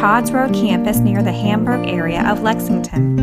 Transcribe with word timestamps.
Todd's 0.00 0.32
Road 0.32 0.54
campus 0.54 0.96
near 0.96 1.22
the 1.22 1.30
Hamburg 1.30 1.86
area 1.86 2.26
of 2.26 2.40
Lexington. 2.40 3.20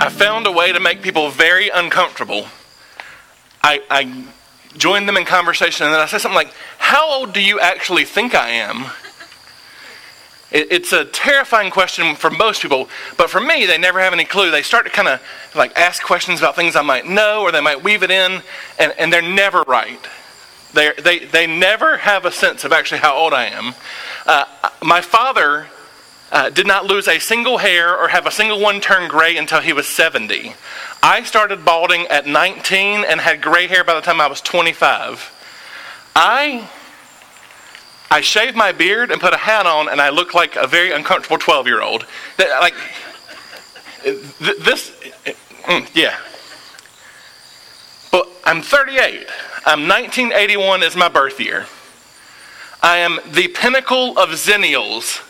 I 0.00 0.08
found 0.08 0.48
a 0.48 0.50
way 0.50 0.72
to 0.72 0.80
make 0.80 1.02
people 1.02 1.30
very 1.30 1.68
uncomfortable. 1.68 2.48
I, 3.62 3.80
I 3.88 4.24
joined 4.76 5.06
them 5.06 5.16
in 5.16 5.24
conversation 5.24 5.86
and 5.86 5.94
then 5.94 6.00
I 6.00 6.06
said 6.06 6.18
something 6.18 6.34
like, 6.34 6.52
How 6.78 7.08
old 7.08 7.32
do 7.32 7.40
you 7.40 7.60
actually 7.60 8.04
think 8.04 8.34
I 8.34 8.48
am? 8.48 8.86
It's 10.50 10.92
a 10.92 11.04
terrifying 11.04 11.70
question 11.70 12.16
for 12.16 12.28
most 12.28 12.60
people, 12.60 12.88
but 13.16 13.30
for 13.30 13.40
me, 13.40 13.66
they 13.66 13.78
never 13.78 14.00
have 14.00 14.12
any 14.12 14.24
clue. 14.24 14.50
They 14.50 14.62
start 14.62 14.84
to 14.84 14.90
kind 14.90 15.06
of 15.06 15.22
like 15.54 15.78
ask 15.78 16.02
questions 16.02 16.40
about 16.40 16.56
things 16.56 16.74
I 16.74 16.82
might 16.82 17.06
know 17.06 17.42
or 17.42 17.52
they 17.52 17.60
might 17.60 17.84
weave 17.84 18.02
it 18.02 18.10
in, 18.10 18.42
and, 18.80 18.92
and 18.98 19.12
they're 19.12 19.22
never 19.22 19.62
right. 19.62 20.04
They, 20.74 20.92
they, 21.02 21.18
they 21.20 21.46
never 21.46 21.98
have 21.98 22.24
a 22.24 22.32
sense 22.32 22.64
of 22.64 22.72
actually 22.72 23.00
how 23.00 23.14
old 23.14 23.34
I 23.34 23.46
am. 23.46 23.74
Uh, 24.26 24.44
my 24.82 25.00
father 25.00 25.68
uh, 26.30 26.48
did 26.48 26.66
not 26.66 26.86
lose 26.86 27.06
a 27.08 27.18
single 27.18 27.58
hair 27.58 27.96
or 27.96 28.08
have 28.08 28.26
a 28.26 28.30
single 28.30 28.58
one 28.58 28.80
turn 28.80 29.08
gray 29.08 29.36
until 29.36 29.60
he 29.60 29.72
was 29.72 29.86
70. 29.86 30.54
I 31.02 31.22
started 31.24 31.64
balding 31.64 32.06
at 32.06 32.26
19 32.26 33.04
and 33.04 33.20
had 33.20 33.42
gray 33.42 33.66
hair 33.66 33.84
by 33.84 33.94
the 33.94 34.00
time 34.00 34.20
I 34.20 34.26
was 34.28 34.40
25. 34.40 35.30
I 36.16 36.70
I 38.12 38.20
shaved 38.20 38.56
my 38.58 38.72
beard 38.72 39.10
and 39.10 39.22
put 39.22 39.32
a 39.32 39.38
hat 39.38 39.64
on, 39.64 39.88
and 39.88 39.98
I 39.98 40.10
looked 40.10 40.34
like 40.34 40.54
a 40.54 40.66
very 40.66 40.92
uncomfortable 40.92 41.38
12 41.38 41.66
year 41.66 41.80
old. 41.80 42.04
Like, 42.38 42.74
this, 44.04 44.90
mm, 45.64 45.88
yeah. 45.94 46.18
But 48.10 48.28
I'm 48.44 48.60
38. 48.60 49.26
Um, 49.64 49.82
I'm 49.82 49.88
1981 49.88 50.82
is 50.82 50.96
my 50.96 51.08
birth 51.08 51.38
year. 51.38 51.66
I 52.82 52.96
am 52.96 53.20
the 53.24 53.46
pinnacle 53.46 54.18
of 54.18 54.30
xennials. 54.30 55.22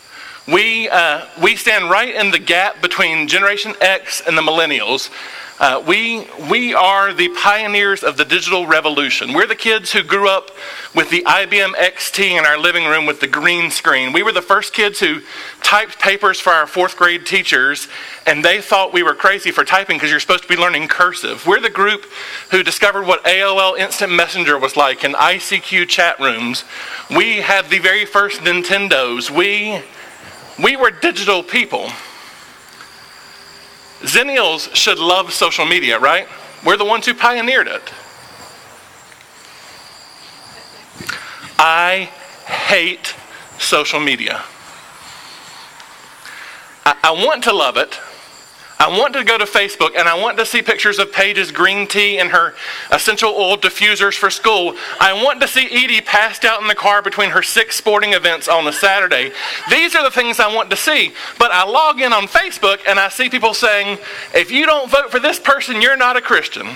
We, 0.49 0.89
uh, 0.89 1.27
we 1.41 1.55
stand 1.55 1.89
right 1.89 2.13
in 2.13 2.33
the 2.33 2.39
gap 2.39 2.83
between 2.83 3.29
Generation 3.29 3.75
X 3.81 4.23
and 4.27 4.37
the 4.37 4.43
millennials. 4.43 5.09
Uh, 5.61 5.81
we, 5.87 6.27
we 6.51 6.75
are 6.75 7.13
the 7.13 7.29
pioneers 7.41 8.03
of 8.03 8.17
the 8.17 8.25
digital 8.25 8.67
revolution. 8.67 9.33
We're 9.33 9.47
the 9.47 9.55
kids 9.55 9.93
who 9.93 10.03
grew 10.03 10.29
up 10.29 10.51
with 10.93 11.11
the 11.11 11.23
IBM 11.23 11.75
XT 11.75 12.37
in 12.37 12.45
our 12.45 12.59
living 12.59 12.87
room 12.87 13.07
with 13.07 13.21
the 13.21 13.29
green 13.29 13.71
screen. 13.71 14.13
We 14.13 14.25
were 14.25 14.33
the 14.33 14.43
first 14.43 14.73
kids 14.73 14.99
who 14.99 15.21
typed 15.63 16.01
papers 16.01 16.41
for 16.41 16.51
our 16.51 16.67
fourth 16.67 16.97
grade 16.97 17.25
teachers, 17.25 17.87
and 18.27 18.45
they 18.45 18.61
thought 18.61 18.93
we 18.93 19.05
were 19.05 19.15
crazy 19.15 19.53
for 19.53 19.65
typing 19.65 19.97
because 19.97 20.11
you're 20.11 20.19
supposed 20.19 20.43
to 20.43 20.49
be 20.49 20.57
learning 20.57 20.89
cursive. 20.89 21.47
We're 21.47 21.61
the 21.61 21.71
group 21.71 22.07
who 22.51 22.65
discovered 22.65 23.07
what 23.07 23.23
AOL 23.25 23.79
Instant 23.79 24.13
Messenger 24.13 24.59
was 24.59 24.77
like 24.77 25.05
in 25.05 25.13
ICQ 25.13 25.89
chat 25.89 26.19
rooms. 26.19 26.65
We 27.09 27.37
had 27.37 27.71
the 27.71 27.79
very 27.79 28.05
first 28.05 28.41
Nintendos. 28.41 29.31
We, 29.31 29.81
we 30.63 30.77
were 30.77 30.91
digital 30.91 31.43
people. 31.43 31.89
Xennials 34.01 34.75
should 34.75 34.99
love 34.99 35.33
social 35.33 35.65
media, 35.65 35.99
right? 35.99 36.27
We're 36.65 36.77
the 36.77 36.85
ones 36.85 37.07
who 37.07 37.15
pioneered 37.15 37.69
it. 37.69 37.93
I 41.59 42.11
hate 42.47 43.15
social 43.59 44.01
media. 44.01 44.43
I, 46.85 46.97
I, 47.05 47.11
want 47.13 47.45
to 47.45 47.53
love 47.53 47.77
it. 47.77 48.01
I 48.83 48.89
want 48.89 49.13
to 49.15 49.23
go 49.23 49.39
to 49.39 49.45
Facebook 49.45 49.97
and 49.97 50.09
I 50.09 50.21
want 50.21 50.37
to 50.39 50.45
see 50.45 50.61
pictures 50.61 50.99
of 50.99 51.13
Paige's 51.13 51.53
green 51.53 51.87
tea 51.87 52.19
and 52.19 52.33
her 52.33 52.53
essential 52.91 53.31
oil 53.31 53.57
diffusers 53.57 54.19
for 54.19 54.29
school. 54.29 54.75
I 54.99 55.13
want 55.23 55.41
to 55.43 55.47
see 55.47 55.69
Edie 55.71 56.01
passed 56.01 56.45
out 56.45 56.61
in 56.61 56.67
the 56.67 56.75
car 56.75 57.01
between 57.01 57.31
her 57.31 57.45
six 57.45 57.77
sporting 57.77 58.13
events 58.13 58.49
on 58.49 58.67
a 58.67 58.73
Saturday. 58.73 59.31
These 59.71 59.95
are 59.95 60.03
the 60.03 60.11
things 60.11 60.41
I 60.41 60.53
want 60.53 60.69
to 60.71 60.77
see. 60.77 61.13
But 61.39 61.53
I 61.53 61.65
log 61.65 62.01
in 62.01 62.13
on 62.13 62.27
Facebook 62.27 62.81
and 62.89 62.99
I 62.99 63.09
see 63.09 63.31
people 63.31 63.55
saying, 63.55 63.99
if 64.35 64.51
you 64.51 64.67
don't 64.67 64.91
vote 64.91 65.13
for 65.13 65.21
this 65.21 65.39
person, 65.39 65.81
you're 65.81 65.97
not 65.97 66.17
a 66.17 66.21
Christian. 66.21 66.67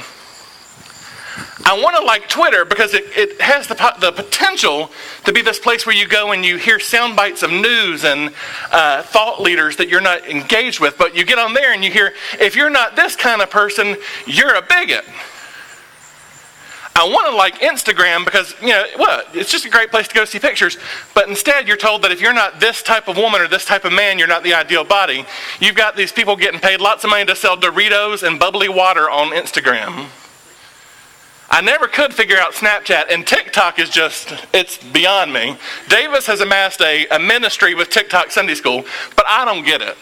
I 1.67 1.77
want 1.83 1.97
to 1.97 2.05
like 2.05 2.29
Twitter 2.29 2.65
because 2.65 2.95
it, 2.95 3.07
it 3.17 3.41
has 3.41 3.67
the, 3.67 3.75
the 3.99 4.13
potential 4.13 4.89
to 5.25 5.33
be 5.33 5.43
this 5.43 5.59
place 5.59 5.85
where 5.85 5.97
you 5.97 6.07
go 6.07 6.31
and 6.31 6.45
you 6.45 6.59
hear 6.59 6.79
sound 6.79 7.17
bites 7.17 7.43
of 7.43 7.51
news 7.51 8.05
and 8.05 8.33
uh, 8.71 9.03
thought 9.03 9.43
leaders 9.43 9.75
that 9.79 9.89
you're 9.89 10.01
not 10.01 10.25
engaged 10.29 10.79
with. 10.79 10.97
But 10.97 11.17
you 11.17 11.25
get 11.25 11.41
on 11.41 11.55
there 11.55 11.73
and 11.73 11.85
you 11.85 11.91
hear, 11.91 12.13
if 12.39 12.55
you're 12.55 12.71
not 12.71 12.95
this 12.95 13.17
kind 13.17 13.43
of 13.43 13.51
person, 13.51 13.97
you're 14.29 14.55
a 14.55 14.63
bigot. 14.63 15.05
I 16.95 17.09
want 17.09 17.29
to 17.29 17.35
like 17.35 17.59
Instagram 17.59 18.25
because, 18.25 18.55
you 18.63 18.69
know, 18.69 18.85
what? 18.95 19.27
It's 19.35 19.51
just 19.51 19.65
a 19.65 19.69
great 19.69 19.91
place 19.91 20.07
to 20.07 20.15
go 20.15 20.25
see 20.25 20.39
pictures. 20.39 20.79
But 21.15 21.29
instead, 21.29 21.67
you're 21.67 21.77
told 21.77 22.03
that 22.03 22.13
if 22.13 22.21
you're 22.21 22.33
not 22.33 22.61
this 22.61 22.81
type 22.81 23.09
of 23.09 23.17
woman 23.17 23.41
or 23.41 23.49
this 23.49 23.65
type 23.65 23.85
of 23.85 23.93
man, 23.93 24.21
you're 24.21 24.29
not 24.29 24.45
the 24.45 24.55
ideal 24.55 24.85
body. 24.85 25.27
You've 25.59 25.75
got 25.75 25.97
these 25.97 26.13
people 26.13 26.37
getting 26.37 26.61
paid 26.61 26.81
lots 26.81 27.03
of 27.03 27.11
money 27.11 27.25
to 27.25 27.35
sell 27.35 27.57
Doritos 27.57 28.23
and 28.23 28.39
bubbly 28.39 28.69
water 28.69 29.11
on 29.11 29.33
Instagram. 29.33 30.11
I 31.49 31.61
never 31.61 31.87
could 31.87 32.13
figure 32.13 32.37
out 32.37 32.53
Snapchat, 32.53 33.13
and 33.13 33.27
TikTok 33.27 33.79
is 33.79 33.89
just, 33.89 34.35
it's 34.53 34.79
beyond 34.79 35.33
me. 35.33 35.57
Davis 35.89 36.27
has 36.27 36.41
amassed 36.41 36.81
a, 36.81 37.07
a 37.09 37.19
ministry 37.19 37.75
with 37.75 37.89
TikTok 37.89 38.31
Sunday 38.31 38.55
School, 38.55 38.85
but 39.15 39.25
I 39.29 39.45
don't 39.45 39.65
get 39.65 39.81
it. 39.81 39.97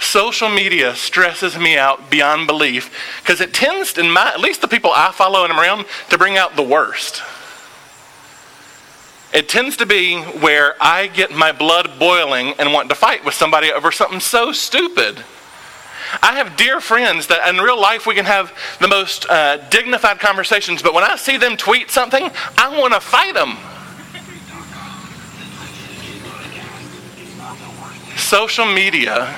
Social 0.00 0.48
media 0.48 0.94
stresses 0.94 1.58
me 1.58 1.76
out 1.76 2.10
beyond 2.10 2.46
belief 2.46 2.90
because 3.22 3.42
it 3.42 3.52
tends, 3.52 3.98
in 3.98 4.10
my, 4.10 4.28
at 4.28 4.40
least 4.40 4.62
the 4.62 4.68
people 4.68 4.90
I 4.92 5.12
follow 5.12 5.44
and 5.44 5.52
am 5.52 5.60
around, 5.60 5.84
to 6.08 6.16
bring 6.16 6.38
out 6.38 6.56
the 6.56 6.62
worst. 6.62 7.22
It 9.32 9.48
tends 9.48 9.76
to 9.76 9.86
be 9.86 10.20
where 10.20 10.74
I 10.80 11.06
get 11.06 11.30
my 11.30 11.52
blood 11.52 11.98
boiling 11.98 12.54
and 12.58 12.72
want 12.72 12.88
to 12.88 12.94
fight 12.94 13.24
with 13.24 13.34
somebody 13.34 13.70
over 13.70 13.92
something 13.92 14.18
so 14.18 14.50
stupid. 14.50 15.22
I 16.22 16.36
have 16.36 16.56
dear 16.56 16.80
friends 16.80 17.28
that 17.28 17.48
in 17.48 17.60
real 17.60 17.80
life 17.80 18.06
we 18.06 18.14
can 18.14 18.24
have 18.24 18.52
the 18.80 18.88
most 18.88 19.26
uh, 19.28 19.58
dignified 19.68 20.18
conversations, 20.18 20.82
but 20.82 20.94
when 20.94 21.04
I 21.04 21.16
see 21.16 21.36
them 21.36 21.56
tweet 21.56 21.90
something, 21.90 22.30
I 22.58 22.78
want 22.78 22.94
to 22.94 23.00
fight 23.00 23.34
them. 23.34 23.56
Social 28.16 28.66
media 28.66 29.36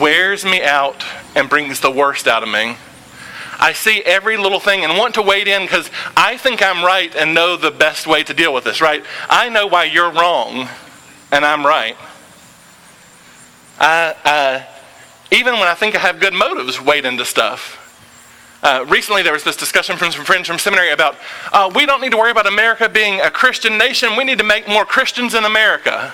wears 0.00 0.44
me 0.44 0.62
out 0.62 1.04
and 1.34 1.48
brings 1.48 1.80
the 1.80 1.90
worst 1.90 2.26
out 2.26 2.42
of 2.42 2.48
me. 2.48 2.76
I 3.58 3.72
see 3.72 4.02
every 4.02 4.36
little 4.36 4.60
thing 4.60 4.84
and 4.84 4.98
want 4.98 5.14
to 5.14 5.22
wade 5.22 5.48
in 5.48 5.62
because 5.62 5.90
I 6.16 6.36
think 6.36 6.62
I'm 6.62 6.84
right 6.84 7.14
and 7.16 7.34
know 7.34 7.56
the 7.56 7.70
best 7.70 8.06
way 8.06 8.22
to 8.24 8.34
deal 8.34 8.52
with 8.52 8.64
this, 8.64 8.80
right? 8.80 9.02
I 9.30 9.48
know 9.48 9.66
why 9.66 9.84
you're 9.84 10.12
wrong 10.12 10.68
and 11.32 11.44
I'm 11.44 11.64
right. 11.64 11.96
I, 13.78 14.14
I 14.24 14.75
even 15.30 15.54
when 15.54 15.68
I 15.68 15.74
think 15.74 15.94
I 15.94 15.98
have 15.98 16.20
good 16.20 16.34
motives, 16.34 16.80
wade 16.80 17.04
into 17.04 17.24
stuff. 17.24 17.82
Uh, 18.62 18.84
recently, 18.88 19.22
there 19.22 19.32
was 19.32 19.44
this 19.44 19.56
discussion 19.56 19.96
from 19.96 20.10
some 20.10 20.24
friends 20.24 20.48
from 20.48 20.58
seminary 20.58 20.90
about 20.90 21.16
uh, 21.52 21.70
we 21.74 21.86
don't 21.86 22.00
need 22.00 22.10
to 22.10 22.16
worry 22.16 22.30
about 22.30 22.46
America 22.46 22.88
being 22.88 23.20
a 23.20 23.30
Christian 23.30 23.76
nation. 23.76 24.16
We 24.16 24.24
need 24.24 24.38
to 24.38 24.44
make 24.44 24.66
more 24.66 24.84
Christians 24.84 25.34
in 25.34 25.44
America. 25.44 26.12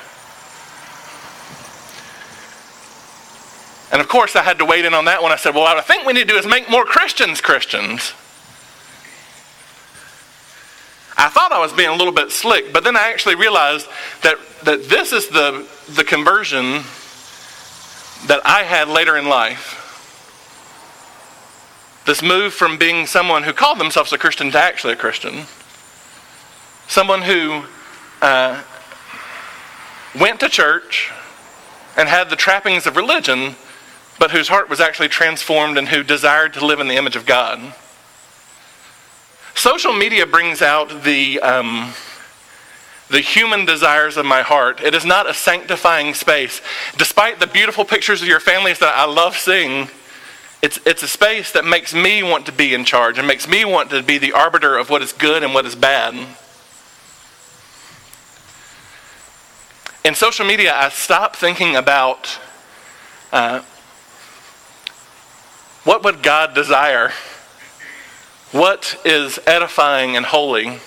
And 3.92 4.00
of 4.00 4.08
course, 4.08 4.34
I 4.36 4.42
had 4.42 4.58
to 4.58 4.64
wade 4.64 4.86
in 4.86 4.94
on 4.94 5.04
that 5.04 5.22
one. 5.22 5.32
I 5.32 5.36
said, 5.36 5.54
well, 5.54 5.64
what 5.64 5.76
I 5.76 5.82
think 5.82 6.06
we 6.06 6.14
need 6.14 6.28
to 6.28 6.34
do 6.34 6.36
is 6.36 6.46
make 6.46 6.70
more 6.70 6.84
Christians 6.84 7.40
Christians. 7.40 8.14
I 11.16 11.28
thought 11.28 11.52
I 11.52 11.60
was 11.60 11.72
being 11.74 11.90
a 11.90 11.94
little 11.94 12.12
bit 12.12 12.32
slick, 12.32 12.72
but 12.72 12.84
then 12.84 12.96
I 12.96 13.10
actually 13.10 13.34
realized 13.34 13.86
that, 14.22 14.36
that 14.64 14.88
this 14.88 15.12
is 15.12 15.28
the, 15.28 15.68
the 15.94 16.04
conversion 16.04 16.82
that 18.26 18.40
I 18.44 18.62
had 18.62 18.88
later 18.88 19.16
in 19.16 19.28
life. 19.28 19.78
This 22.06 22.22
move 22.22 22.52
from 22.52 22.78
being 22.78 23.06
someone 23.06 23.44
who 23.44 23.52
called 23.52 23.78
themselves 23.78 24.12
a 24.12 24.18
Christian 24.18 24.50
to 24.50 24.58
actually 24.58 24.94
a 24.94 24.96
Christian. 24.96 25.46
Someone 26.88 27.22
who 27.22 27.64
uh, 28.20 28.62
went 30.18 30.40
to 30.40 30.48
church 30.48 31.12
and 31.96 32.08
had 32.08 32.30
the 32.30 32.36
trappings 32.36 32.86
of 32.86 32.96
religion, 32.96 33.54
but 34.18 34.30
whose 34.30 34.48
heart 34.48 34.68
was 34.68 34.80
actually 34.80 35.08
transformed 35.08 35.78
and 35.78 35.88
who 35.88 36.02
desired 36.02 36.54
to 36.54 36.66
live 36.66 36.80
in 36.80 36.88
the 36.88 36.96
image 36.96 37.16
of 37.16 37.26
God. 37.26 37.74
Social 39.54 39.92
media 39.92 40.26
brings 40.26 40.62
out 40.62 41.04
the, 41.04 41.38
um, 41.40 41.92
the 43.08 43.20
human 43.20 43.64
desires 43.64 44.16
of 44.16 44.24
my 44.24 44.42
heart. 44.42 44.80
It 44.80 44.94
is 44.94 45.04
not 45.04 45.28
a 45.28 45.34
sanctifying 45.34 46.14
space. 46.14 46.60
Despite 46.96 47.40
the 47.40 47.46
beautiful 47.46 47.84
pictures 47.84 48.22
of 48.22 48.28
your 48.28 48.40
families 48.40 48.78
that 48.78 48.94
I 48.96 49.04
love 49.04 49.36
seeing, 49.36 49.88
it's, 50.62 50.78
it's 50.86 51.02
a 51.02 51.08
space 51.08 51.52
that 51.52 51.64
makes 51.64 51.92
me 51.92 52.22
want 52.22 52.46
to 52.46 52.52
be 52.52 52.72
in 52.72 52.84
charge 52.84 53.18
and 53.18 53.26
makes 53.26 53.48
me 53.48 53.64
want 53.64 53.90
to 53.90 54.02
be 54.02 54.18
the 54.18 54.32
arbiter 54.32 54.78
of 54.78 54.90
what 54.90 55.02
is 55.02 55.12
good 55.12 55.42
and 55.42 55.52
what 55.52 55.66
is 55.66 55.74
bad. 55.74 56.14
In 60.04 60.14
social 60.14 60.46
media, 60.46 60.74
I 60.74 60.88
stop 60.88 61.36
thinking 61.36 61.76
about 61.76 62.38
uh, 63.32 63.62
what 65.84 66.04
would 66.04 66.22
God 66.22 66.54
desire? 66.54 67.12
What 68.52 69.00
is 69.04 69.38
edifying 69.46 70.16
and 70.16 70.26
holy? 70.26 70.78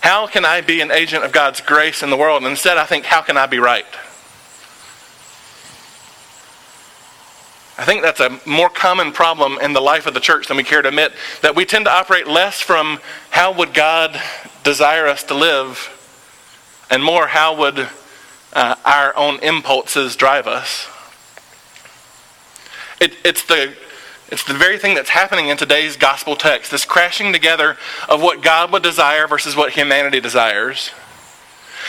How 0.00 0.26
can 0.26 0.44
I 0.44 0.60
be 0.60 0.80
an 0.80 0.90
agent 0.90 1.24
of 1.24 1.32
God's 1.32 1.60
grace 1.60 2.02
in 2.02 2.10
the 2.10 2.16
world? 2.16 2.42
And 2.42 2.50
instead, 2.50 2.78
I 2.78 2.84
think, 2.84 3.04
how 3.04 3.20
can 3.22 3.36
I 3.36 3.46
be 3.46 3.58
right? 3.58 3.86
I 7.76 7.84
think 7.84 8.02
that's 8.02 8.20
a 8.20 8.38
more 8.46 8.68
common 8.68 9.12
problem 9.12 9.58
in 9.60 9.72
the 9.72 9.80
life 9.80 10.06
of 10.06 10.12
the 10.12 10.20
church 10.20 10.48
than 10.48 10.58
we 10.58 10.64
care 10.64 10.82
to 10.82 10.88
admit, 10.88 11.12
that 11.40 11.56
we 11.56 11.64
tend 11.64 11.86
to 11.86 11.90
operate 11.90 12.26
less 12.26 12.60
from 12.60 12.98
how 13.30 13.52
would 13.54 13.72
God 13.72 14.20
desire 14.64 15.06
us 15.06 15.22
to 15.24 15.34
live, 15.34 15.96
and 16.90 17.02
more 17.02 17.26
how 17.26 17.56
would 17.58 17.88
uh, 18.52 18.74
our 18.84 19.16
own 19.16 19.38
impulses 19.40 20.16
drive 20.16 20.46
us. 20.46 20.88
It, 23.00 23.16
it's, 23.24 23.44
the, 23.44 23.74
it's 24.30 24.44
the 24.44 24.54
very 24.54 24.78
thing 24.78 24.94
that's 24.94 25.10
happening 25.10 25.48
in 25.48 25.56
today's 25.56 25.96
gospel 25.96 26.36
text 26.36 26.70
this 26.70 26.84
crashing 26.84 27.32
together 27.32 27.76
of 28.08 28.22
what 28.22 28.42
God 28.42 28.72
would 28.72 28.82
desire 28.82 29.26
versus 29.26 29.56
what 29.56 29.72
humanity 29.72 30.20
desires. 30.20 30.92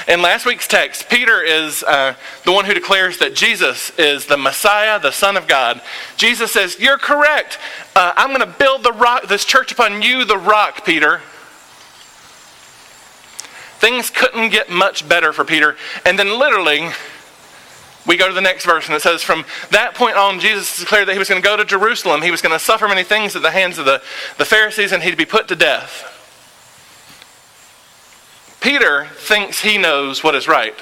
In 0.07 0.21
last 0.21 0.47
week's 0.47 0.67
text, 0.67 1.09
Peter 1.09 1.43
is 1.43 1.83
uh, 1.83 2.15
the 2.43 2.51
one 2.51 2.65
who 2.65 2.73
declares 2.73 3.19
that 3.19 3.35
Jesus 3.35 3.91
is 3.99 4.25
the 4.25 4.37
Messiah, 4.37 4.99
the 4.99 5.11
Son 5.11 5.37
of 5.37 5.47
God. 5.47 5.81
Jesus 6.17 6.51
says, 6.51 6.79
You're 6.79 6.97
correct. 6.97 7.59
Uh, 7.95 8.13
I'm 8.15 8.29
going 8.29 8.39
to 8.39 8.57
build 8.57 8.83
the 8.83 8.93
rock, 8.93 9.27
this 9.27 9.45
church 9.45 9.71
upon 9.71 10.01
you, 10.01 10.25
the 10.25 10.37
rock, 10.37 10.85
Peter. 10.85 11.21
Things 13.77 14.09
couldn't 14.09 14.49
get 14.49 14.69
much 14.69 15.07
better 15.07 15.33
for 15.33 15.43
Peter. 15.43 15.75
And 16.05 16.17
then, 16.17 16.39
literally, 16.39 16.89
we 18.05 18.17
go 18.17 18.27
to 18.27 18.33
the 18.33 18.41
next 18.41 18.65
verse, 18.65 18.87
and 18.87 18.95
it 18.95 19.01
says, 19.01 19.21
From 19.21 19.45
that 19.71 19.93
point 19.93 20.17
on, 20.17 20.39
Jesus 20.39 20.79
declared 20.79 21.07
that 21.07 21.13
he 21.13 21.19
was 21.19 21.29
going 21.29 21.41
to 21.41 21.47
go 21.47 21.55
to 21.55 21.65
Jerusalem. 21.65 22.21
He 22.21 22.31
was 22.31 22.41
going 22.41 22.53
to 22.53 22.59
suffer 22.59 22.87
many 22.87 23.03
things 23.03 23.35
at 23.35 23.41
the 23.41 23.51
hands 23.51 23.77
of 23.77 23.85
the, 23.85 24.01
the 24.37 24.45
Pharisees, 24.45 24.91
and 24.91 25.03
he'd 25.03 25.17
be 25.17 25.25
put 25.25 25.47
to 25.49 25.55
death. 25.55 26.07
Peter 28.59 29.07
thinks 29.15 29.61
he 29.61 29.77
knows 29.77 30.23
what 30.23 30.35
is 30.35 30.47
right. 30.47 30.75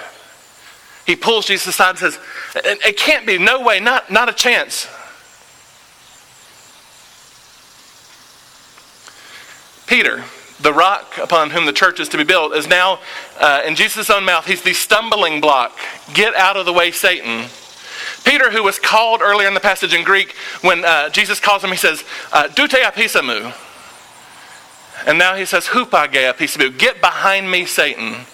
He 1.05 1.15
pulls 1.15 1.47
Jesus 1.47 1.67
aside 1.67 1.89
and 1.89 1.97
says, 1.97 2.19
It, 2.55 2.97
can't 2.97 3.25
be, 3.25 3.37
no 3.37 3.61
way, 3.61 3.79
not, 3.79 4.11
not 4.11 4.29
a 4.29 4.33
chance. 4.33 4.87
Peter, 9.87 10.23
the 10.61 10.73
rock 10.73 11.17
upon 11.17 11.51
whom 11.51 11.65
the 11.65 11.73
church 11.73 11.99
is 11.99 12.09
to 12.09 12.17
be 12.17 12.23
built, 12.23 12.53
is 12.53 12.67
now, 12.67 12.99
uh, 13.39 13.61
in 13.65 13.75
Jesus' 13.75 14.09
own 14.09 14.25
mouth, 14.25 14.45
he's 14.45 14.61
the 14.61 14.73
stumbling 14.73 15.41
block. 15.41 15.77
Get 16.13 16.35
out 16.35 16.57
of 16.57 16.65
the 16.65 16.73
way, 16.73 16.91
Satan. 16.91 17.47
Peter, 18.23 18.51
who 18.51 18.63
was 18.63 18.79
called 18.79 19.21
earlier 19.21 19.47
in 19.47 19.53
the 19.53 19.59
passage 19.59 19.93
in 19.93 20.03
Greek, 20.03 20.35
when 20.61 20.83
uh, 20.83 21.09
Jesus 21.09 21.39
calls 21.39 21.63
him, 21.63 21.69
he 21.69 21.77
says, 21.77 22.03
uh, 22.31 22.47
Dute 22.47 22.81
apisamu, 22.81 23.53
and 25.07 25.17
now 25.17 25.35
he 25.35 25.45
says, 25.45 25.67
Hupage 25.67 26.31
apisamu, 26.33 26.77
get 26.77 26.99
behind 27.01 27.49
me, 27.49 27.65
Satan. 27.65 28.25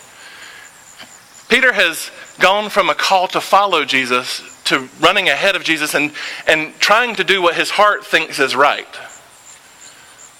Peter 1.48 1.74
has 1.74 2.10
gone 2.39 2.69
from 2.69 2.89
a 2.89 2.95
call 2.95 3.28
to 3.28 3.39
follow 3.39 3.86
Jesus 3.86 4.42
to 4.66 4.89
running 5.00 5.30
ahead 5.30 5.56
of 5.56 5.63
Jesus 5.63 5.94
and, 5.94 6.12
and 6.48 6.74
trying 6.80 7.16
to 7.16 7.24
do 7.24 7.42
what 7.42 7.56
his 7.56 7.69
heart 7.69 8.04
thinks 8.06 8.39
is 8.39 8.56
right. 8.56 8.88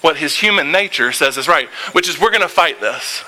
What 0.06 0.18
his 0.18 0.36
human 0.36 0.70
nature 0.70 1.10
says 1.10 1.36
is 1.36 1.48
right, 1.48 1.68
which 1.90 2.08
is 2.08 2.20
we're 2.20 2.30
going 2.30 2.40
to 2.42 2.48
fight 2.48 2.80
this. 2.80 3.24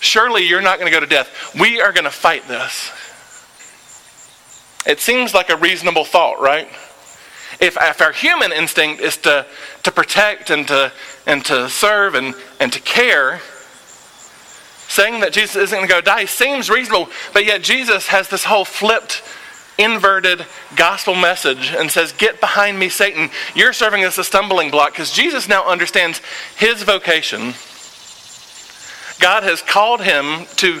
Surely 0.00 0.46
you're 0.46 0.60
not 0.60 0.78
going 0.78 0.92
to 0.92 0.94
go 0.94 1.00
to 1.00 1.06
death. 1.06 1.54
We 1.58 1.80
are 1.80 1.94
going 1.94 2.04
to 2.04 2.10
fight 2.10 2.46
this. 2.46 2.92
It 4.86 5.00
seems 5.00 5.32
like 5.32 5.48
a 5.48 5.56
reasonable 5.56 6.04
thought, 6.04 6.42
right? 6.42 6.68
If, 7.58 7.78
if 7.80 8.02
our 8.02 8.12
human 8.12 8.52
instinct 8.52 9.00
is 9.00 9.16
to, 9.16 9.46
to 9.82 9.90
protect 9.90 10.50
and 10.50 10.68
to, 10.68 10.92
and 11.26 11.42
to 11.46 11.70
serve 11.70 12.14
and, 12.14 12.34
and 12.60 12.70
to 12.70 12.82
care, 12.82 13.40
saying 14.88 15.20
that 15.20 15.32
Jesus 15.32 15.56
isn't 15.56 15.78
going 15.78 15.88
to 15.88 15.94
go 15.94 16.02
die 16.02 16.26
seems 16.26 16.68
reasonable, 16.68 17.08
but 17.32 17.46
yet 17.46 17.62
Jesus 17.62 18.08
has 18.08 18.28
this 18.28 18.44
whole 18.44 18.66
flipped, 18.66 19.22
inverted 19.78 20.46
gospel 20.76 21.14
message 21.14 21.72
and 21.76 21.90
says, 21.90 22.12
Get 22.12 22.40
behind 22.40 22.78
me, 22.78 22.88
Satan. 22.88 23.30
You're 23.54 23.72
serving 23.72 24.02
as 24.04 24.18
a 24.18 24.24
stumbling 24.24 24.70
block 24.70 24.92
because 24.92 25.12
Jesus 25.12 25.48
now 25.48 25.64
understands 25.66 26.20
his 26.56 26.82
vocation. 26.82 27.54
God 29.20 29.42
has 29.42 29.62
called 29.62 30.02
him 30.02 30.46
to, 30.56 30.80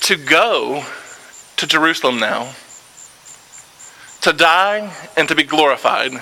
to 0.00 0.16
go 0.16 0.84
to 1.56 1.66
Jerusalem 1.66 2.18
now 2.18 2.52
to 4.22 4.32
die 4.32 4.92
and 5.16 5.28
to 5.28 5.34
be 5.34 5.42
glorified. 5.42 6.12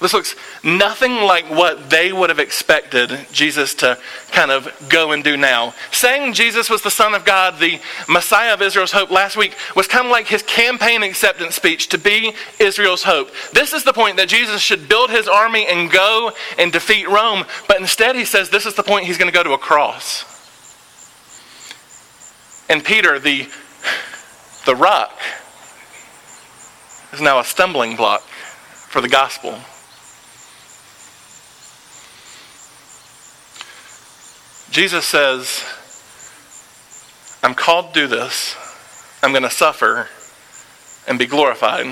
This 0.00 0.12
looks 0.12 0.36
nothing 0.62 1.14
like 1.22 1.50
what 1.50 1.90
they 1.90 2.12
would 2.12 2.30
have 2.30 2.38
expected 2.38 3.26
Jesus 3.32 3.74
to 3.76 3.98
kind 4.30 4.52
of 4.52 4.68
go 4.88 5.10
and 5.10 5.24
do 5.24 5.36
now. 5.36 5.74
Saying 5.90 6.34
Jesus 6.34 6.70
was 6.70 6.82
the 6.82 6.90
Son 6.90 7.14
of 7.14 7.24
God, 7.24 7.58
the 7.58 7.80
Messiah 8.08 8.54
of 8.54 8.62
Israel's 8.62 8.92
hope 8.92 9.10
last 9.10 9.36
week, 9.36 9.56
was 9.74 9.88
kind 9.88 10.06
of 10.06 10.12
like 10.12 10.26
his 10.26 10.42
campaign 10.42 11.02
acceptance 11.02 11.56
speech 11.56 11.88
to 11.88 11.98
be 11.98 12.32
Israel's 12.60 13.02
hope. 13.02 13.30
This 13.52 13.72
is 13.72 13.82
the 13.82 13.92
point 13.92 14.18
that 14.18 14.28
Jesus 14.28 14.60
should 14.60 14.88
build 14.88 15.10
his 15.10 15.26
army 15.26 15.66
and 15.66 15.90
go 15.90 16.30
and 16.58 16.70
defeat 16.72 17.08
Rome, 17.08 17.44
but 17.66 17.80
instead 17.80 18.14
he 18.14 18.24
says 18.24 18.50
this 18.50 18.66
is 18.66 18.74
the 18.74 18.84
point 18.84 19.06
he's 19.06 19.18
going 19.18 19.30
to 19.30 19.36
go 19.36 19.42
to 19.42 19.52
a 19.52 19.58
cross. 19.58 20.24
And 22.68 22.84
Peter, 22.84 23.18
the, 23.18 23.48
the 24.64 24.76
rock, 24.76 25.18
is 27.12 27.20
now 27.20 27.40
a 27.40 27.44
stumbling 27.44 27.96
block 27.96 28.20
for 28.20 29.00
the 29.00 29.08
gospel. 29.08 29.58
Jesus 34.78 35.04
says, 35.06 35.64
I'm 37.42 37.56
called 37.56 37.94
to 37.94 38.00
do 38.02 38.06
this. 38.06 38.54
I'm 39.24 39.32
going 39.32 39.42
to 39.42 39.50
suffer 39.50 40.06
and 41.08 41.18
be 41.18 41.26
glorified. 41.26 41.84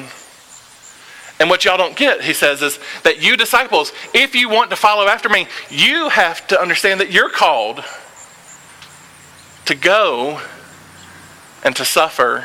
And 1.40 1.50
what 1.50 1.64
y'all 1.64 1.78
don't 1.78 1.96
get, 1.96 2.22
he 2.22 2.32
says, 2.32 2.62
is 2.62 2.78
that 3.02 3.20
you 3.20 3.36
disciples, 3.36 3.92
if 4.14 4.36
you 4.36 4.48
want 4.48 4.70
to 4.70 4.76
follow 4.76 5.08
after 5.08 5.28
me, 5.28 5.48
you 5.68 6.10
have 6.10 6.46
to 6.46 6.60
understand 6.60 7.00
that 7.00 7.10
you're 7.10 7.28
called 7.28 7.82
to 9.64 9.74
go 9.74 10.40
and 11.64 11.74
to 11.74 11.84
suffer 11.84 12.44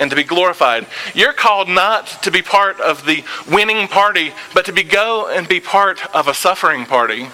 and 0.00 0.10
to 0.10 0.16
be 0.16 0.24
glorified. 0.24 0.88
You're 1.14 1.32
called 1.32 1.68
not 1.68 2.08
to 2.24 2.32
be 2.32 2.42
part 2.42 2.80
of 2.80 3.06
the 3.06 3.22
winning 3.48 3.86
party, 3.86 4.32
but 4.54 4.64
to 4.64 4.72
be 4.72 4.82
go 4.82 5.28
and 5.32 5.46
be 5.46 5.60
part 5.60 6.04
of 6.12 6.26
a 6.26 6.34
suffering 6.34 6.84
party. 6.84 7.28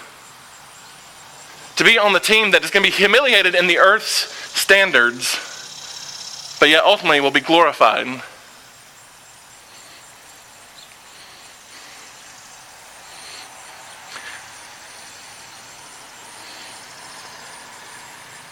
To 1.76 1.84
be 1.84 1.98
on 1.98 2.12
the 2.12 2.20
team 2.20 2.50
that 2.52 2.62
is 2.64 2.70
going 2.70 2.84
to 2.84 2.90
be 2.90 2.96
humiliated 2.96 3.54
in 3.54 3.66
the 3.66 3.78
earth's 3.78 4.32
standards, 4.58 6.56
but 6.60 6.68
yet 6.68 6.84
ultimately 6.84 7.20
will 7.20 7.30
be 7.30 7.40
glorified. 7.40 8.22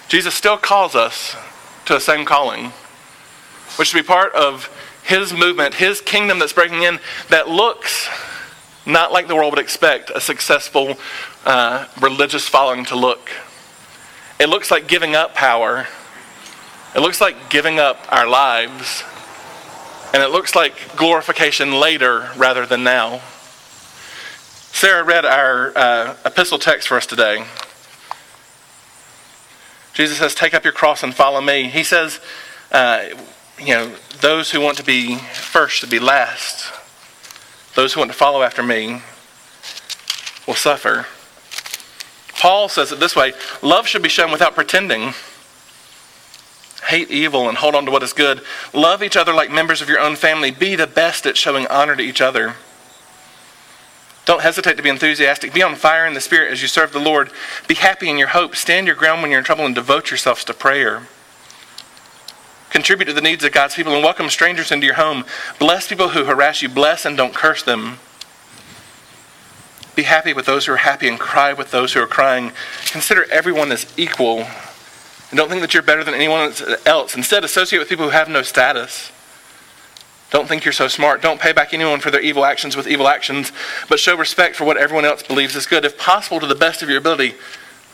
Jesus 0.08 0.34
still 0.34 0.56
calls 0.56 0.96
us 0.96 1.36
to 1.84 1.94
the 1.94 2.00
same 2.00 2.24
calling 2.24 2.72
which 3.76 3.88
should 3.88 4.02
be 4.02 4.06
part 4.06 4.34
of 4.34 4.68
his 5.02 5.32
movement, 5.32 5.74
his 5.74 6.02
kingdom 6.02 6.38
that's 6.38 6.52
breaking 6.52 6.82
in, 6.82 6.98
that 7.30 7.48
looks 7.48 8.08
not 8.86 9.12
like 9.12 9.28
the 9.28 9.34
world 9.34 9.52
would 9.52 9.62
expect 9.62 10.10
a 10.10 10.20
successful 10.20 10.96
uh, 11.44 11.86
religious 12.00 12.48
following 12.48 12.84
to 12.86 12.96
look. 12.96 13.30
It 14.38 14.48
looks 14.48 14.70
like 14.70 14.88
giving 14.88 15.14
up 15.14 15.34
power. 15.34 15.86
It 16.94 17.00
looks 17.00 17.20
like 17.20 17.50
giving 17.50 17.78
up 17.78 17.98
our 18.10 18.26
lives. 18.26 19.04
And 20.12 20.22
it 20.22 20.30
looks 20.30 20.54
like 20.54 20.96
glorification 20.96 21.72
later 21.72 22.30
rather 22.36 22.66
than 22.66 22.82
now. 22.82 23.20
Sarah 24.72 25.04
read 25.04 25.24
our 25.24 25.76
uh, 25.76 26.16
epistle 26.24 26.58
text 26.58 26.88
for 26.88 26.96
us 26.96 27.06
today. 27.06 27.44
Jesus 29.92 30.18
says, 30.18 30.34
Take 30.34 30.54
up 30.54 30.64
your 30.64 30.72
cross 30.72 31.02
and 31.02 31.14
follow 31.14 31.40
me. 31.40 31.64
He 31.64 31.84
says, 31.84 32.20
uh, 32.72 33.04
you 33.58 33.74
know, 33.74 33.92
those 34.20 34.50
who 34.50 34.60
want 34.60 34.78
to 34.78 34.84
be 34.84 35.16
first 35.16 35.76
should 35.76 35.90
be 35.90 35.98
last, 35.98 36.72
those 37.74 37.94
who 37.94 38.00
want 38.00 38.10
to 38.10 38.16
follow 38.16 38.42
after 38.42 38.62
me 38.62 39.02
will 40.46 40.54
suffer. 40.54 41.06
Paul 42.40 42.68
says 42.68 42.90
it 42.90 43.00
this 43.00 43.14
way 43.14 43.32
love 43.62 43.86
should 43.86 44.02
be 44.02 44.08
shown 44.08 44.32
without 44.32 44.54
pretending. 44.54 45.12
Hate 46.84 47.10
evil 47.10 47.48
and 47.48 47.58
hold 47.58 47.74
on 47.74 47.84
to 47.84 47.90
what 47.90 48.02
is 48.02 48.12
good. 48.12 48.40
Love 48.72 49.02
each 49.02 49.16
other 49.16 49.32
like 49.32 49.50
members 49.50 49.82
of 49.82 49.88
your 49.88 50.00
own 50.00 50.16
family. 50.16 50.50
Be 50.50 50.74
the 50.74 50.86
best 50.86 51.26
at 51.26 51.36
showing 51.36 51.66
honor 51.66 51.94
to 51.94 52.02
each 52.02 52.20
other. 52.20 52.54
Don't 54.24 54.42
hesitate 54.42 54.76
to 54.76 54.82
be 54.82 54.88
enthusiastic. 54.88 55.52
Be 55.52 55.62
on 55.62 55.74
fire 55.74 56.06
in 56.06 56.14
the 56.14 56.20
Spirit 56.20 56.52
as 56.52 56.62
you 56.62 56.68
serve 56.68 56.92
the 56.92 56.98
Lord. 56.98 57.30
Be 57.68 57.74
happy 57.74 58.08
in 58.08 58.16
your 58.18 58.28
hope. 58.28 58.56
Stand 58.56 58.86
your 58.86 58.96
ground 58.96 59.22
when 59.22 59.30
you're 59.30 59.40
in 59.40 59.44
trouble 59.44 59.66
and 59.66 59.74
devote 59.74 60.10
yourselves 60.10 60.44
to 60.44 60.54
prayer. 60.54 61.02
Contribute 62.70 63.06
to 63.06 63.12
the 63.12 63.20
needs 63.20 63.42
of 63.44 63.52
God's 63.52 63.74
people 63.74 63.92
and 63.94 64.02
welcome 64.02 64.30
strangers 64.30 64.70
into 64.70 64.86
your 64.86 64.94
home. 64.94 65.24
Bless 65.58 65.88
people 65.88 66.10
who 66.10 66.24
harass 66.24 66.62
you. 66.62 66.68
Bless 66.68 67.04
and 67.04 67.16
don't 67.16 67.34
curse 67.34 67.62
them. 67.62 67.98
Be 69.96 70.04
happy 70.04 70.32
with 70.32 70.46
those 70.46 70.66
who 70.66 70.72
are 70.72 70.78
happy 70.78 71.08
and 71.08 71.18
cry 71.18 71.52
with 71.52 71.72
those 71.72 71.92
who 71.92 72.00
are 72.00 72.06
crying. 72.06 72.52
Consider 72.86 73.26
everyone 73.30 73.72
as 73.72 73.92
equal. 73.96 74.46
And 75.30 75.36
don't 75.36 75.48
think 75.48 75.60
that 75.62 75.74
you're 75.74 75.82
better 75.82 76.04
than 76.04 76.14
anyone 76.14 76.52
else. 76.86 77.16
Instead, 77.16 77.44
associate 77.44 77.80
with 77.80 77.88
people 77.88 78.04
who 78.04 78.12
have 78.12 78.28
no 78.28 78.42
status. 78.42 79.10
Don't 80.30 80.46
think 80.46 80.64
you're 80.64 80.72
so 80.72 80.86
smart. 80.86 81.22
Don't 81.22 81.40
pay 81.40 81.52
back 81.52 81.74
anyone 81.74 81.98
for 81.98 82.12
their 82.12 82.20
evil 82.20 82.44
actions 82.44 82.76
with 82.76 82.86
evil 82.86 83.08
actions, 83.08 83.50
but 83.88 83.98
show 83.98 84.16
respect 84.16 84.54
for 84.54 84.64
what 84.64 84.76
everyone 84.76 85.04
else 85.04 85.24
believes 85.24 85.56
is 85.56 85.66
good. 85.66 85.84
If 85.84 85.98
possible, 85.98 86.38
to 86.38 86.46
the 86.46 86.54
best 86.54 86.82
of 86.82 86.88
your 86.88 86.98
ability, 86.98 87.34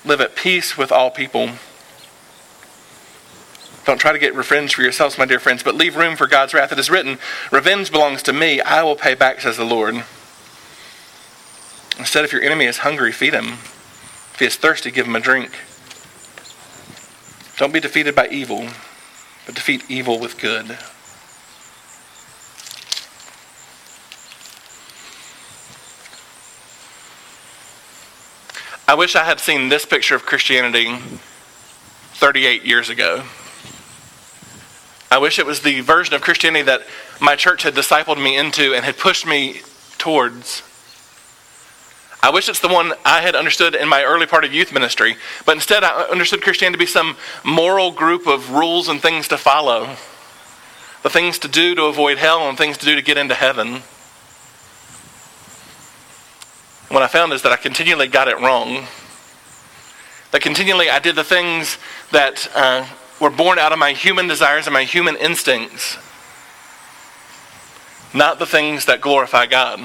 live 0.04 0.20
at 0.20 0.36
peace 0.36 0.76
with 0.76 0.92
all 0.92 1.10
people. 1.10 1.50
Don't 3.86 3.98
try 3.98 4.12
to 4.12 4.18
get 4.18 4.34
revenge 4.34 4.74
for 4.74 4.82
yourselves, 4.82 5.16
my 5.16 5.26
dear 5.26 5.38
friends, 5.38 5.62
but 5.62 5.76
leave 5.76 5.94
room 5.94 6.16
for 6.16 6.26
God's 6.26 6.52
wrath. 6.52 6.72
It 6.72 6.78
is 6.80 6.90
written, 6.90 7.18
Revenge 7.52 7.92
belongs 7.92 8.20
to 8.24 8.32
me. 8.32 8.60
I 8.60 8.82
will 8.82 8.96
pay 8.96 9.14
back, 9.14 9.40
says 9.40 9.56
the 9.56 9.64
Lord. 9.64 9.94
Instead, 11.96 12.24
if 12.24 12.32
your 12.32 12.42
enemy 12.42 12.64
is 12.64 12.78
hungry, 12.78 13.12
feed 13.12 13.32
him. 13.32 13.52
If 14.34 14.40
he 14.40 14.44
is 14.46 14.56
thirsty, 14.56 14.90
give 14.90 15.06
him 15.06 15.14
a 15.14 15.20
drink. 15.20 15.52
Don't 17.58 17.72
be 17.72 17.78
defeated 17.78 18.16
by 18.16 18.26
evil, 18.26 18.66
but 19.46 19.54
defeat 19.54 19.84
evil 19.88 20.18
with 20.18 20.36
good. 20.36 20.76
I 28.88 28.94
wish 28.94 29.14
I 29.14 29.24
had 29.24 29.38
seen 29.38 29.68
this 29.68 29.86
picture 29.86 30.16
of 30.16 30.26
Christianity 30.26 30.96
38 32.14 32.64
years 32.64 32.88
ago. 32.88 33.22
I 35.10 35.18
wish 35.18 35.38
it 35.38 35.46
was 35.46 35.60
the 35.60 35.80
version 35.80 36.14
of 36.14 36.20
Christianity 36.20 36.64
that 36.64 36.82
my 37.20 37.36
church 37.36 37.62
had 37.62 37.74
discipled 37.74 38.22
me 38.22 38.36
into 38.36 38.74
and 38.74 38.84
had 38.84 38.98
pushed 38.98 39.26
me 39.26 39.60
towards. 39.98 40.62
I 42.22 42.30
wish 42.30 42.48
it's 42.48 42.60
the 42.60 42.68
one 42.68 42.92
I 43.04 43.20
had 43.20 43.36
understood 43.36 43.76
in 43.76 43.88
my 43.88 44.02
early 44.02 44.26
part 44.26 44.44
of 44.44 44.52
youth 44.52 44.72
ministry, 44.72 45.16
but 45.44 45.54
instead 45.54 45.84
I 45.84 46.02
understood 46.04 46.42
Christianity 46.42 46.74
to 46.74 46.78
be 46.78 46.86
some 46.86 47.16
moral 47.44 47.92
group 47.92 48.26
of 48.26 48.50
rules 48.50 48.88
and 48.88 49.00
things 49.00 49.28
to 49.28 49.38
follow, 49.38 49.96
the 51.02 51.10
things 51.10 51.38
to 51.40 51.48
do 51.48 51.76
to 51.76 51.84
avoid 51.84 52.18
hell 52.18 52.48
and 52.48 52.58
things 52.58 52.76
to 52.78 52.84
do 52.84 52.96
to 52.96 53.02
get 53.02 53.16
into 53.16 53.34
heaven. 53.34 53.82
What 56.88 57.02
I 57.02 57.06
found 57.06 57.32
is 57.32 57.42
that 57.42 57.52
I 57.52 57.56
continually 57.56 58.08
got 58.08 58.26
it 58.26 58.40
wrong. 58.40 58.86
That 60.32 60.40
continually 60.40 60.90
I 60.90 60.98
did 60.98 61.14
the 61.14 61.24
things 61.24 61.78
that 62.10 62.48
uh, 62.56 62.86
were 63.20 63.30
born 63.30 63.58
out 63.58 63.72
of 63.72 63.78
my 63.78 63.92
human 63.92 64.26
desires 64.26 64.66
and 64.66 64.74
my 64.74 64.84
human 64.84 65.16
instincts, 65.16 65.98
not 68.12 68.38
the 68.38 68.46
things 68.46 68.84
that 68.86 69.00
glorify 69.00 69.46
God. 69.46 69.80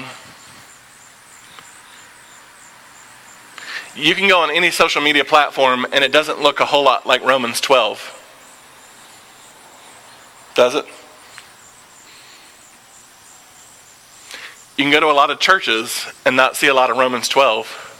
You 3.94 4.14
can 4.14 4.26
go 4.28 4.40
on 4.40 4.50
any 4.50 4.70
social 4.70 5.02
media 5.02 5.24
platform 5.24 5.86
and 5.92 6.02
it 6.02 6.12
doesn't 6.12 6.40
look 6.40 6.60
a 6.60 6.64
whole 6.64 6.84
lot 6.84 7.06
like 7.06 7.22
Romans 7.22 7.60
12. 7.60 8.18
Does 10.54 10.74
it? 10.74 10.86
You 14.76 14.84
can 14.84 14.90
go 14.90 15.00
to 15.00 15.10
a 15.10 15.12
lot 15.12 15.30
of 15.30 15.38
churches 15.38 16.06
and 16.24 16.36
not 16.36 16.56
see 16.56 16.68
a 16.68 16.74
lot 16.74 16.90
of 16.90 16.96
Romans 16.96 17.28
12. 17.28 17.91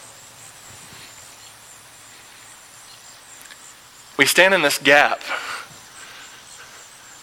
We 4.22 4.26
stand 4.26 4.54
in 4.54 4.62
this 4.62 4.78
gap, 4.78 5.20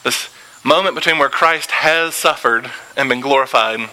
this 0.04 0.30
moment 0.66 0.96
between 0.96 1.18
where 1.18 1.30
Christ 1.30 1.72
has 1.72 2.14
suffered 2.14 2.70
and 2.98 3.08
been 3.08 3.22
glorified, 3.22 3.90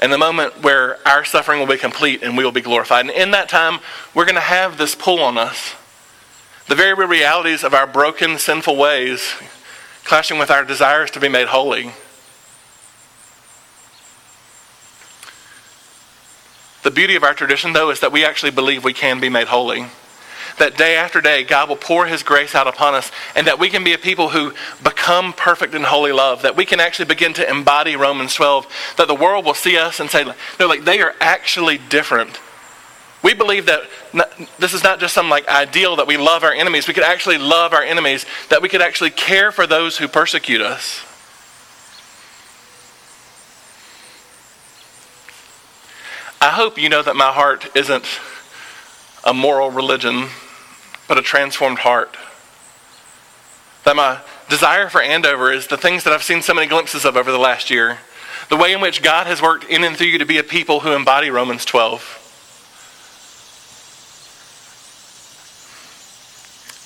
and 0.00 0.10
the 0.10 0.16
moment 0.16 0.62
where 0.62 1.06
our 1.06 1.22
suffering 1.22 1.60
will 1.60 1.66
be 1.66 1.76
complete 1.76 2.22
and 2.22 2.34
we 2.34 2.44
will 2.44 2.50
be 2.50 2.62
glorified. 2.62 3.04
And 3.04 3.14
in 3.14 3.32
that 3.32 3.50
time, 3.50 3.80
we're 4.14 4.24
going 4.24 4.36
to 4.36 4.40
have 4.40 4.78
this 4.78 4.94
pull 4.94 5.20
on 5.20 5.36
us. 5.36 5.74
The 6.66 6.74
very 6.74 6.94
real 6.94 7.08
realities 7.08 7.62
of 7.62 7.74
our 7.74 7.86
broken, 7.86 8.38
sinful 8.38 8.76
ways 8.76 9.34
clashing 10.04 10.38
with 10.38 10.50
our 10.50 10.64
desires 10.64 11.10
to 11.10 11.20
be 11.20 11.28
made 11.28 11.48
holy. 11.48 11.92
The 16.84 16.90
beauty 16.90 17.16
of 17.16 17.22
our 17.22 17.34
tradition, 17.34 17.74
though, 17.74 17.90
is 17.90 18.00
that 18.00 18.12
we 18.12 18.24
actually 18.24 18.52
believe 18.52 18.82
we 18.82 18.94
can 18.94 19.20
be 19.20 19.28
made 19.28 19.48
holy. 19.48 19.88
That 20.60 20.76
day 20.76 20.94
after 20.94 21.22
day, 21.22 21.42
God 21.42 21.70
will 21.70 21.76
pour 21.76 22.04
His 22.04 22.22
grace 22.22 22.54
out 22.54 22.68
upon 22.68 22.94
us, 22.94 23.10
and 23.34 23.46
that 23.46 23.58
we 23.58 23.70
can 23.70 23.82
be 23.82 23.94
a 23.94 23.98
people 23.98 24.28
who 24.28 24.52
become 24.84 25.32
perfect 25.32 25.74
in 25.74 25.82
holy 25.84 26.12
love. 26.12 26.42
That 26.42 26.54
we 26.54 26.66
can 26.66 26.80
actually 26.80 27.06
begin 27.06 27.32
to 27.34 27.48
embody 27.48 27.96
Romans 27.96 28.34
12. 28.34 28.66
That 28.98 29.08
the 29.08 29.14
world 29.14 29.46
will 29.46 29.54
see 29.54 29.78
us 29.78 30.00
and 30.00 30.10
say, 30.10 30.22
no, 30.60 30.66
like 30.66 30.84
they 30.84 31.00
are 31.00 31.14
actually 31.18 31.78
different. 31.78 32.38
We 33.22 33.32
believe 33.32 33.66
that 33.66 33.84
not, 34.12 34.30
this 34.58 34.74
is 34.74 34.84
not 34.84 35.00
just 35.00 35.14
some 35.14 35.30
like 35.30 35.48
ideal 35.48 35.96
that 35.96 36.06
we 36.06 36.18
love 36.18 36.44
our 36.44 36.52
enemies. 36.52 36.86
We 36.86 36.92
could 36.92 37.04
actually 37.04 37.38
love 37.38 37.72
our 37.72 37.82
enemies. 37.82 38.26
That 38.50 38.60
we 38.60 38.68
could 38.68 38.82
actually 38.82 39.10
care 39.10 39.52
for 39.52 39.66
those 39.66 39.96
who 39.96 40.08
persecute 40.08 40.60
us. 40.60 41.00
I 46.42 46.50
hope 46.50 46.76
you 46.76 46.90
know 46.90 47.02
that 47.02 47.16
my 47.16 47.32
heart 47.32 47.74
isn't 47.74 48.04
a 49.24 49.32
moral 49.32 49.70
religion, 49.70 50.28
but 51.10 51.18
a 51.18 51.22
transformed 51.22 51.80
heart. 51.80 52.16
That 53.84 53.96
my 53.96 54.20
desire 54.48 54.88
for 54.88 55.02
Andover 55.02 55.50
is 55.52 55.66
the 55.66 55.76
things 55.76 56.04
that 56.04 56.12
I've 56.12 56.22
seen 56.22 56.40
so 56.40 56.54
many 56.54 56.68
glimpses 56.68 57.04
of 57.04 57.16
over 57.16 57.32
the 57.32 57.38
last 57.38 57.68
year. 57.68 57.98
The 58.48 58.56
way 58.56 58.72
in 58.72 58.80
which 58.80 59.02
God 59.02 59.26
has 59.26 59.42
worked 59.42 59.64
in 59.64 59.82
and 59.82 59.96
through 59.96 60.06
you 60.06 60.18
to 60.18 60.24
be 60.24 60.38
a 60.38 60.44
people 60.44 60.78
who 60.78 60.92
embody 60.92 61.28
Romans 61.28 61.64
12. 61.64 62.16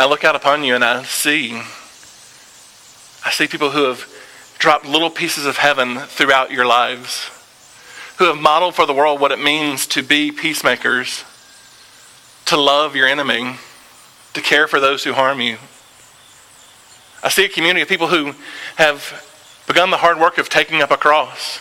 I 0.01 0.09
look 0.09 0.25
out 0.25 0.35
upon 0.35 0.65
you 0.65 0.75
and 0.75 0.83
I 0.83 1.03
see 1.03 1.61
I 3.27 3.31
see 3.31 3.47
people 3.47 3.73
who 3.73 3.85
have 3.85 4.11
dropped 4.59 4.87
little 4.87 5.11
pieces 5.11 5.45
of 5.45 5.59
heaven 5.59 5.99
throughout 5.99 6.51
your 6.51 6.65
lives 6.65 7.31
who 8.17 8.25
have 8.25 8.39
modeled 8.39 8.75
for 8.75 8.87
the 8.87 8.95
world 8.95 9.21
what 9.21 9.33
it 9.33 9.39
means 9.39 9.87
to 9.89 10.03
be 10.03 10.33
peacemakers, 10.33 11.25
to 12.47 12.57
love 12.57 12.97
your 12.97 13.07
enemy, 13.07 13.59
to 14.35 14.41
care 14.41 14.69
for 14.69 14.81
those 14.81 15.05
who 15.05 15.13
harm 15.13 15.41
you. 15.41 15.59
I 17.23 17.31
see 17.31 17.47
a 17.47 17.49
community 17.49 17.81
of 17.81 17.89
people 17.89 18.09
who 18.09 18.35
have 18.77 19.25
begun 19.67 19.91
the 19.91 19.97
hard 19.97 20.21
work 20.21 20.39
of 20.39 20.49
taking 20.49 20.83
up 20.83 20.91
a 20.91 20.97
cross, 20.97 21.59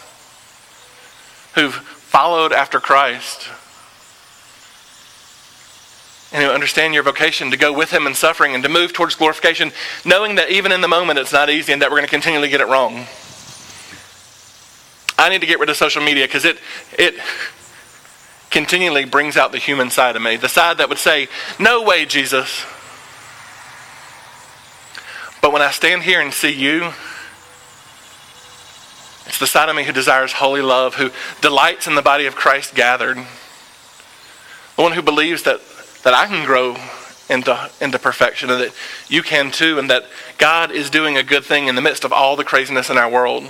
who've 1.55 1.73
followed 1.73 2.51
after 2.51 2.79
Christ, 2.79 3.47
and 6.33 6.43
who 6.43 6.49
understand 6.49 6.93
your 6.93 7.03
vocation 7.03 7.51
to 7.51 7.57
go 7.57 7.71
with 7.71 7.91
Him 7.91 8.07
in 8.07 8.13
suffering 8.13 8.55
and 8.55 8.63
to 8.63 8.69
move 8.69 8.91
towards 8.91 9.15
glorification, 9.15 9.71
knowing 10.03 10.35
that 10.35 10.49
even 10.49 10.71
in 10.71 10.81
the 10.81 10.87
moment 10.87 11.19
it's 11.19 11.31
not 11.31 11.49
easy 11.49 11.71
and 11.71 11.81
that 11.81 11.89
we're 11.89 11.97
going 11.97 12.07
to 12.07 12.11
continually 12.11 12.49
get 12.49 12.59
it 12.59 12.67
wrong. 12.67 13.05
I 15.17 15.29
need 15.29 15.41
to 15.41 15.47
get 15.47 15.59
rid 15.59 15.69
of 15.69 15.77
social 15.77 16.03
media 16.03 16.25
because 16.25 16.43
it, 16.43 16.57
it 16.97 17.15
continually 18.53 19.03
brings 19.03 19.35
out 19.35 19.51
the 19.51 19.57
human 19.57 19.89
side 19.89 20.15
of 20.15 20.21
me. 20.21 20.37
The 20.37 20.47
side 20.47 20.77
that 20.77 20.87
would 20.87 20.99
say, 20.99 21.27
No 21.59 21.81
way, 21.81 22.05
Jesus. 22.05 22.65
But 25.41 25.51
when 25.51 25.61
I 25.61 25.71
stand 25.71 26.03
here 26.03 26.21
and 26.21 26.31
see 26.31 26.53
you, 26.53 26.93
it's 29.25 29.39
the 29.39 29.47
side 29.47 29.67
of 29.67 29.75
me 29.75 29.83
who 29.83 29.91
desires 29.91 30.33
holy 30.33 30.61
love, 30.61 30.95
who 30.95 31.09
delights 31.41 31.87
in 31.87 31.95
the 31.95 32.01
body 32.01 32.27
of 32.27 32.35
Christ 32.35 32.75
gathered. 32.75 33.17
The 33.17 34.81
one 34.81 34.93
who 34.93 35.01
believes 35.01 35.43
that, 35.43 35.59
that 36.03 36.13
I 36.13 36.27
can 36.27 36.45
grow 36.45 36.77
into, 37.29 37.69
into 37.81 37.99
perfection 37.99 38.51
and 38.51 38.61
that 38.61 38.73
you 39.09 39.23
can 39.23 39.49
too, 39.51 39.79
and 39.79 39.89
that 39.89 40.05
God 40.37 40.71
is 40.71 40.89
doing 40.89 41.17
a 41.17 41.23
good 41.23 41.43
thing 41.43 41.67
in 41.67 41.75
the 41.75 41.81
midst 41.81 42.03
of 42.03 42.13
all 42.13 42.35
the 42.35 42.43
craziness 42.43 42.89
in 42.89 42.97
our 42.97 43.09
world. 43.09 43.49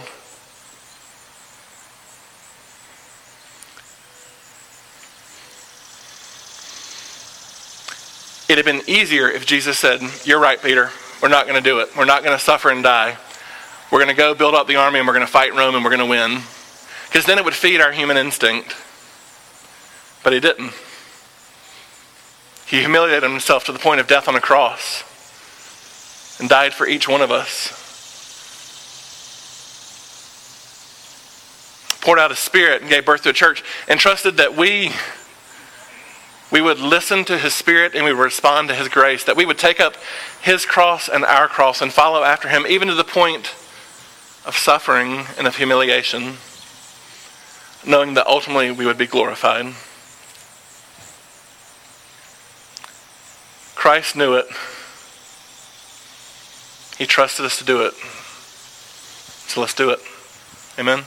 It'd 8.54 8.68
have 8.68 8.86
been 8.86 8.88
easier 8.88 9.28
if 9.28 9.48
Jesus 9.48 9.80
said, 9.80 10.00
You're 10.26 10.40
right, 10.40 10.62
Peter. 10.62 10.92
We're 11.24 11.30
not 11.30 11.48
going 11.48 11.56
to 11.56 11.68
do 11.68 11.80
it. 11.80 11.90
We're 11.98 12.06
not 12.06 12.24
going 12.24 12.38
to 12.38 12.44
suffer 12.44 12.70
and 12.70 12.84
die. 12.84 13.18
We're 13.92 13.98
going 13.98 14.12
to 14.12 14.16
go 14.16 14.36
build 14.36 14.54
up 14.54 14.68
the 14.68 14.76
army 14.76 15.00
and 15.00 15.08
we're 15.08 15.16
going 15.16 15.26
to 15.26 15.32
fight 15.32 15.56
Rome 15.56 15.74
and 15.74 15.84
we're 15.84 15.90
going 15.90 16.02
to 16.02 16.06
win. 16.06 16.40
Because 17.08 17.26
then 17.26 17.40
it 17.40 17.46
would 17.46 17.56
feed 17.56 17.82
our 17.82 17.92
human 17.92 18.16
instinct. 18.16 18.76
But 20.24 20.34
he 20.34 20.40
didn't. 20.40 20.72
He 22.68 22.82
humiliated 22.82 23.24
himself 23.24 23.64
to 23.64 23.72
the 23.72 23.80
point 23.80 24.00
of 24.00 24.06
death 24.06 24.28
on 24.28 24.36
a 24.36 24.40
cross 24.40 25.02
and 26.40 26.48
died 26.48 26.76
for 26.76 26.86
each 26.86 27.10
one 27.10 27.22
of 27.22 27.32
us. 27.32 27.72
Poured 32.02 32.20
out 32.20 32.30
his 32.30 32.38
spirit 32.38 32.82
and 32.82 32.90
gave 32.92 33.04
birth 33.04 33.24
to 33.24 33.30
a 33.30 33.34
church 33.34 33.64
and 33.88 34.00
trusted 34.00 34.38
that 34.38 34.56
we 34.56 34.92
we 36.54 36.62
would 36.62 36.80
listen 36.80 37.26
to 37.26 37.36
his 37.36 37.52
spirit 37.52 37.96
and 37.96 38.06
we 38.06 38.14
would 38.14 38.24
respond 38.24 38.70
to 38.70 38.76
his 38.76 38.88
grace, 38.88 39.24
that 39.24 39.36
we 39.36 39.44
would 39.44 39.58
take 39.58 39.80
up 39.80 39.96
his 40.40 40.68
cross 40.68 41.10
and 41.10 41.26
our 41.26 41.48
cross 41.48 41.82
and 41.82 41.92
follow 41.92 42.24
after 42.24 42.48
him, 42.48 42.64
even 42.70 42.88
to 42.88 42.94
the 42.94 43.04
point 43.04 43.48
of 44.46 44.56
suffering 44.56 45.26
and 45.40 45.48
of 45.48 45.56
humiliation, 45.58 46.36
knowing 47.84 48.14
that 48.14 48.28
ultimately 48.28 48.70
we 48.70 48.86
would 48.86 49.00
be 49.00 49.08
glorified. 49.08 49.66
Christ 53.74 54.16
knew 54.16 54.36
it. 54.36 54.46
He 57.00 57.08
trusted 57.08 57.46
us 57.46 57.58
to 57.58 57.66
do 57.66 57.82
it. 57.82 57.96
So 59.50 59.60
let's 59.60 59.74
do 59.74 59.90
it. 59.90 60.00
Amen. 60.78 61.06